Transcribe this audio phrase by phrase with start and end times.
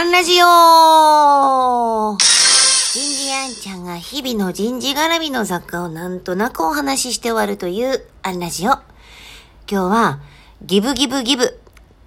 [0.00, 8.70] アンラジオ人事アンちゃんが日々の人事絡みの雑貨をなんとなくお話しして終わるというアンラジオ。
[8.70, 8.82] 今
[9.68, 10.20] 日は、
[10.62, 11.60] ギブギブギブ。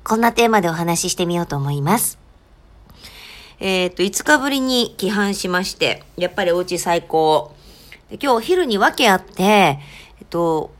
[0.03, 2.17] こんなテーマでお話ししてみようと思います。
[3.59, 7.53] えっ、と、5日ぶりに帰還しまして、やっぱりお家最高。
[8.09, 9.79] で今日お昼に分けあって、え
[10.23, 10.71] っと、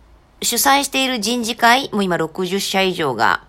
[0.41, 3.43] 主催している人事会、もう今60社以上が、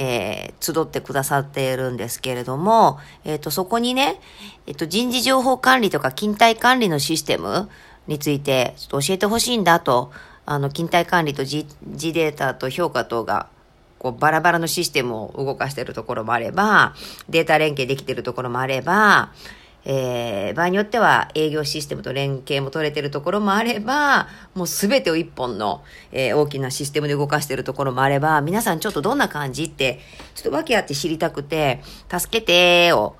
[0.00, 4.20] えー集ってくださっているんですけれども、えっ、と、そこにね、
[4.66, 7.68] えっ、と、人事情報管理とか勤怠管理のシステム
[8.06, 10.12] について、ちょっと教えてほしいんだと、
[10.46, 13.48] あの、勤怠管理と時時データと評価等が、
[13.98, 16.94] こう、バラバラのシステムを動かしているところもあれば、
[17.28, 19.32] データ連携できているところもあれば、
[19.84, 30.00] えー場合によっては営業システムと連携も取れてるところもあれば、もうすべてを一本の、えー大きなシステムで動かしてるところもあれば、皆さんちょっとどんな感じって、
[30.34, 31.80] ちょっと訳あって知りたくて、
[32.10, 33.16] 助けてを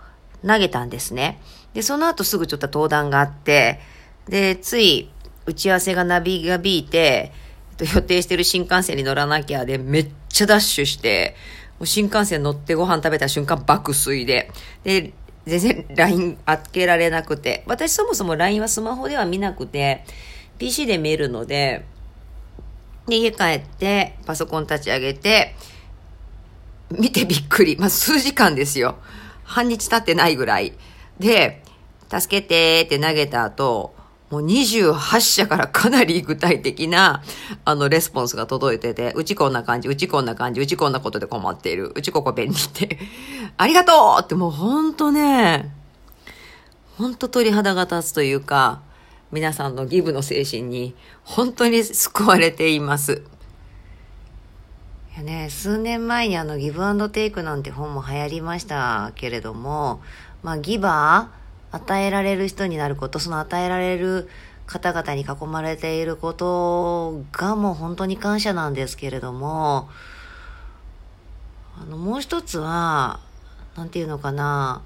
[0.47, 1.41] 投げたんですね。
[1.75, 3.81] で、その後すぐちょっと登壇があって、
[4.29, 5.11] で、つい
[5.47, 7.33] 打ち合わせがなびがびいて、
[7.77, 11.35] と予定してる新幹線に乗らなきゃで、めっちゃダッシュして、
[11.85, 14.51] 新幹線乗ってご飯食べた瞬間爆睡で。
[14.85, 15.15] で、
[15.59, 17.65] 全然 LINE 開けられなくて。
[17.67, 20.05] 私そもそも LINE はスマホでは見なくて、
[20.59, 21.85] PC で見るので、
[23.07, 25.55] で、家帰って、パソコン立ち上げて、
[26.91, 27.77] 見てびっくり。
[27.77, 28.97] まあ、数時間ですよ。
[29.45, 30.73] 半日経ってないぐらい。
[31.19, 31.63] で、
[32.11, 33.95] 助けてって投げた後、
[34.31, 37.23] もう28社からかなり具体的な、
[37.65, 42.99] あの、レスポンスが届いてて、うちこんな感じ、うちこんな感じ、うちこんなことで困っている、うちここ便利って、
[43.59, 45.75] ありがとうってもうほんとね、
[46.97, 48.83] ほんと鳥肌が立つというか、
[49.33, 53.25] 皆さんのギブの精神に本当に救われています。
[55.15, 60.01] いやね、数年前にあのギブアンドテイクなんて本も流行りましたけれども、
[60.45, 61.40] まあギバー、
[61.73, 64.29] 与えられる人になること、その与えられる
[64.67, 69.89] 方々に囲まれていることがもう本当に感謝なんですけれども、
[71.81, 73.21] あのもう一つは、
[73.77, 74.83] なんていうのかな、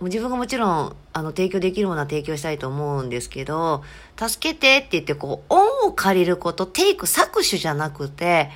[0.00, 3.82] 自分がもちろん、あの、提供できるものは提供したいと思うんですけど、
[4.16, 8.50] 助けてって言って、こう、恩を借りること、テイク、搾取じゃなくて、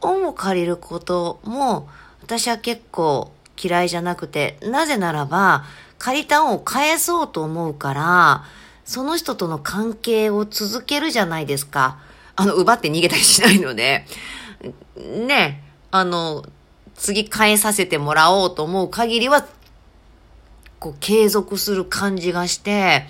[0.00, 1.88] 恩を借りることも、
[2.22, 3.32] 私は結構
[3.62, 5.64] 嫌いじゃなくて、なぜならば、
[6.02, 8.44] 借りた恩を返そうと思うから、
[8.84, 11.98] その人との関係を続けるじゃないですか。
[12.34, 14.04] あの、奪って逃げたりしないので、
[14.96, 16.44] ね、あの、
[16.96, 19.46] 次返させてもらおうと思う限りは、
[20.80, 23.06] こう継続する感じがして、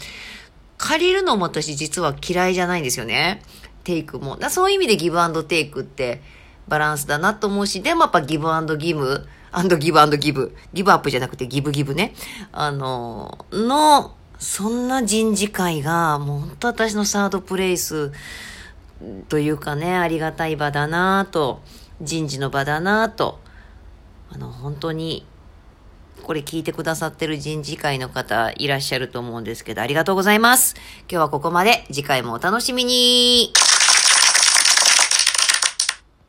[0.76, 3.40] 借りるのも私実は嫌いじゃないんですよね。
[3.84, 4.36] テイクも。
[4.36, 6.20] だそういう意味でギブアンドテイクって
[6.68, 12.14] バランスだなと思うし、でもやっぱギブアンドギブ、アンドギブアンドギブ、ギブアップじゃなくてギブギブね。
[12.52, 18.12] あの、の、そんな人事会が、もう本当私のサードプレイス
[19.28, 21.60] というかね、ありがたい場だなと、
[22.00, 23.38] 人事の場だなと、
[24.30, 25.26] あの、本当に
[26.22, 30.74] これ聞いてくださってる人事会の方いらっしゃると思うんですけど、ありがとうございます。
[31.10, 31.84] 今日はここまで。
[31.88, 33.52] 次回もお楽しみに。